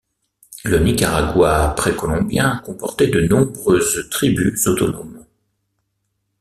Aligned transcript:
Le 0.63 0.79
Nicaragua 0.79 1.75
pré-colombien 1.77 2.59
comportait 2.65 3.09
de 3.09 3.21
nombreuses 3.21 4.09
tribus 4.09 4.65
autonomes. 4.65 5.27